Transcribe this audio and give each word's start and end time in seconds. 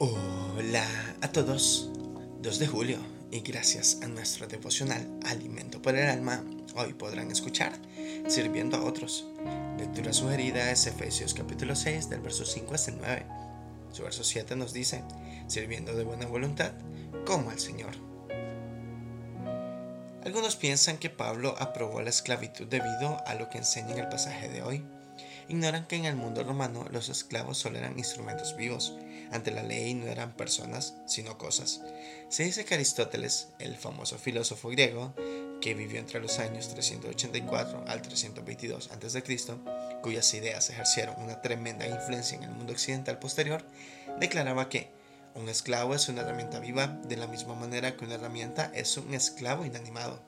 Hola 0.00 0.86
a 1.22 1.32
todos, 1.32 1.90
2 2.40 2.58
de 2.60 2.68
julio 2.68 2.98
y 3.32 3.40
gracias 3.40 3.98
a 4.00 4.06
nuestro 4.06 4.46
devocional 4.46 5.04
Alimento 5.26 5.82
por 5.82 5.96
el 5.96 6.08
Alma, 6.08 6.44
hoy 6.76 6.92
podrán 6.92 7.32
escuchar 7.32 7.72
Sirviendo 8.28 8.76
a 8.76 8.84
otros. 8.84 9.26
Lectura 9.76 10.12
sugerida 10.12 10.70
es 10.70 10.86
Efesios 10.86 11.34
capítulo 11.34 11.74
6 11.74 12.10
del 12.10 12.20
verso 12.20 12.44
5 12.46 12.74
hasta 12.76 12.92
el 12.92 12.98
9. 12.98 13.26
Su 13.90 14.04
verso 14.04 14.22
7 14.22 14.54
nos 14.54 14.72
dice, 14.72 15.02
sirviendo 15.48 15.92
de 15.96 16.04
buena 16.04 16.26
voluntad 16.26 16.70
como 17.26 17.50
al 17.50 17.58
Señor. 17.58 17.90
Algunos 20.24 20.54
piensan 20.54 20.98
que 20.98 21.10
Pablo 21.10 21.56
aprobó 21.58 22.02
la 22.02 22.10
esclavitud 22.10 22.68
debido 22.68 23.20
a 23.26 23.34
lo 23.34 23.48
que 23.48 23.58
enseña 23.58 23.94
en 23.94 23.98
el 23.98 24.08
pasaje 24.08 24.48
de 24.48 24.62
hoy 24.62 24.84
ignoran 25.48 25.86
que 25.86 25.96
en 25.96 26.04
el 26.04 26.16
mundo 26.16 26.44
romano 26.44 26.86
los 26.90 27.08
esclavos 27.08 27.58
solo 27.58 27.78
eran 27.78 27.98
instrumentos 27.98 28.56
vivos. 28.56 28.94
Ante 29.30 29.50
la 29.50 29.62
ley 29.62 29.94
no 29.94 30.06
eran 30.06 30.32
personas, 30.32 30.94
sino 31.06 31.38
cosas. 31.38 31.82
Se 32.28 32.44
dice 32.44 32.64
que 32.64 32.74
Aristóteles, 32.74 33.48
el 33.58 33.76
famoso 33.76 34.18
filósofo 34.18 34.68
griego, 34.68 35.14
que 35.60 35.74
vivió 35.74 35.98
entre 35.98 36.20
los 36.20 36.38
años 36.38 36.68
384 36.68 37.84
al 37.86 38.02
322 38.02 38.90
a.C., 38.90 39.22
cuyas 40.02 40.32
ideas 40.34 40.70
ejercieron 40.70 41.20
una 41.20 41.42
tremenda 41.42 41.86
influencia 41.86 42.36
en 42.36 42.44
el 42.44 42.50
mundo 42.50 42.72
occidental 42.72 43.18
posterior, 43.18 43.64
declaraba 44.20 44.68
que 44.68 44.90
un 45.34 45.48
esclavo 45.48 45.94
es 45.94 46.08
una 46.08 46.22
herramienta 46.22 46.58
viva 46.58 46.86
de 46.86 47.16
la 47.16 47.26
misma 47.26 47.54
manera 47.54 47.96
que 47.96 48.04
una 48.04 48.14
herramienta 48.14 48.70
es 48.74 48.96
un 48.96 49.14
esclavo 49.14 49.64
inanimado. 49.64 50.20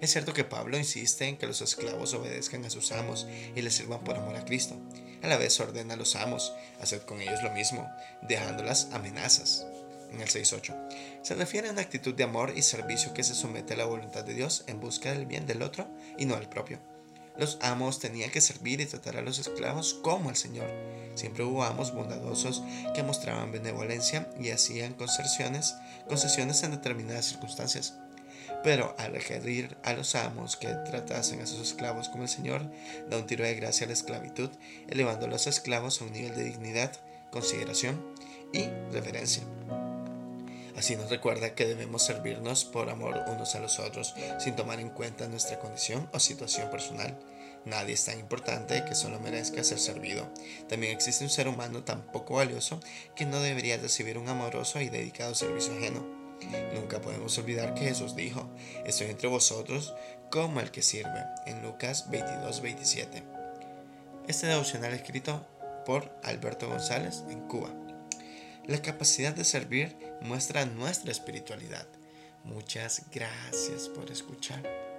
Es 0.00 0.12
cierto 0.12 0.32
que 0.32 0.44
Pablo 0.44 0.76
insiste 0.76 1.26
en 1.26 1.36
que 1.36 1.46
los 1.46 1.62
esclavos 1.62 2.14
obedezcan 2.14 2.64
a 2.64 2.70
sus 2.70 2.92
amos 2.92 3.26
y 3.54 3.62
les 3.62 3.74
sirvan 3.74 4.04
por 4.04 4.16
amor 4.16 4.36
a 4.36 4.44
Cristo. 4.44 4.76
A 5.22 5.28
la 5.28 5.38
vez 5.38 5.58
ordena 5.60 5.94
a 5.94 5.96
los 5.96 6.16
amos 6.16 6.52
hacer 6.80 7.06
con 7.06 7.20
ellos 7.20 7.42
lo 7.42 7.50
mismo, 7.52 7.88
dejándolas 8.22 8.88
amenazas. 8.92 9.66
En 10.12 10.20
el 10.20 10.28
6.8 10.28 11.22
se 11.22 11.34
refiere 11.34 11.68
a 11.68 11.72
una 11.72 11.80
actitud 11.80 12.14
de 12.14 12.24
amor 12.24 12.52
y 12.54 12.62
servicio 12.62 13.14
que 13.14 13.24
se 13.24 13.34
somete 13.34 13.74
a 13.74 13.78
la 13.78 13.84
voluntad 13.84 14.24
de 14.24 14.34
Dios 14.34 14.64
en 14.66 14.78
busca 14.78 15.12
del 15.12 15.26
bien 15.26 15.46
del 15.46 15.62
otro 15.62 15.88
y 16.18 16.26
no 16.26 16.36
del 16.36 16.48
propio. 16.48 16.78
Los 17.36 17.58
amos 17.62 17.98
tenían 17.98 18.30
que 18.30 18.40
servir 18.40 18.80
y 18.80 18.86
tratar 18.86 19.16
a 19.16 19.22
los 19.22 19.40
esclavos 19.40 19.94
como 19.94 20.28
al 20.28 20.36
Señor. 20.36 20.70
Siempre 21.16 21.42
hubo 21.42 21.64
amos 21.64 21.92
bondadosos 21.92 22.62
que 22.94 23.02
mostraban 23.02 23.50
benevolencia 23.50 24.28
y 24.38 24.50
hacían 24.50 24.94
concesiones, 24.94 25.74
concesiones 26.06 26.62
en 26.62 26.72
determinadas 26.72 27.26
circunstancias. 27.26 27.94
Pero 28.62 28.94
al 28.98 29.12
requerir 29.12 29.76
a 29.82 29.92
los 29.92 30.14
amos 30.14 30.56
que 30.56 30.68
tratasen 30.68 31.40
a 31.40 31.46
sus 31.46 31.60
esclavos 31.60 32.08
como 32.08 32.24
el 32.24 32.28
Señor, 32.28 32.62
da 33.08 33.18
un 33.18 33.26
tiro 33.26 33.44
de 33.44 33.54
gracia 33.54 33.84
a 33.84 33.88
la 33.88 33.94
esclavitud, 33.94 34.50
elevando 34.88 35.26
a 35.26 35.28
los 35.28 35.46
esclavos 35.46 36.00
a 36.00 36.04
un 36.04 36.12
nivel 36.12 36.34
de 36.34 36.44
dignidad, 36.44 36.92
consideración 37.30 38.00
y 38.52 38.64
reverencia. 38.92 39.42
Así 40.76 40.96
nos 40.96 41.10
recuerda 41.10 41.54
que 41.54 41.66
debemos 41.66 42.02
servirnos 42.02 42.64
por 42.64 42.90
amor 42.90 43.22
unos 43.28 43.54
a 43.54 43.60
los 43.60 43.78
otros, 43.78 44.14
sin 44.38 44.56
tomar 44.56 44.80
en 44.80 44.90
cuenta 44.90 45.28
nuestra 45.28 45.58
condición 45.58 46.08
o 46.12 46.18
situación 46.18 46.70
personal. 46.70 47.16
Nadie 47.64 47.94
es 47.94 48.04
tan 48.04 48.18
importante 48.18 48.84
que 48.84 48.94
solo 48.94 49.20
merezca 49.20 49.64
ser 49.64 49.78
servido. 49.78 50.28
También 50.68 50.92
existe 50.92 51.24
un 51.24 51.30
ser 51.30 51.48
humano 51.48 51.84
tan 51.84 52.02
poco 52.12 52.34
valioso 52.34 52.80
que 53.14 53.24
no 53.24 53.40
debería 53.40 53.78
recibir 53.78 54.18
un 54.18 54.28
amoroso 54.28 54.80
y 54.80 54.88
dedicado 54.88 55.34
servicio 55.34 55.72
ajeno. 55.74 56.23
Nunca 56.74 57.00
podemos 57.00 57.36
olvidar 57.38 57.74
que 57.74 57.84
Jesús 57.84 58.14
dijo, 58.14 58.48
estoy 58.84 59.08
entre 59.08 59.28
vosotros 59.28 59.94
como 60.30 60.60
el 60.60 60.70
que 60.70 60.82
sirve, 60.82 61.24
en 61.46 61.62
Lucas 61.62 62.10
22, 62.10 62.60
27. 62.60 63.22
Este 64.26 64.46
devocional 64.46 64.92
escrito 64.92 65.46
por 65.84 66.10
Alberto 66.22 66.68
González 66.68 67.22
en 67.28 67.40
Cuba. 67.46 67.70
La 68.66 68.80
capacidad 68.80 69.34
de 69.34 69.44
servir 69.44 69.96
muestra 70.22 70.64
nuestra 70.64 71.12
espiritualidad. 71.12 71.86
Muchas 72.44 73.02
gracias 73.12 73.88
por 73.88 74.10
escuchar. 74.10 74.93